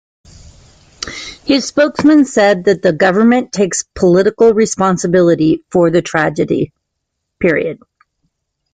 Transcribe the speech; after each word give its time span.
His 1.45 1.67
spokesman 1.67 2.25
said 2.25 2.63
that 2.63 2.81
"the 2.81 2.91
government 2.91 3.53
takes 3.53 3.83
political 3.93 4.51
responsibility 4.51 5.63
for 5.69 5.91
the 5.91 6.01
tragedy". 6.01 6.73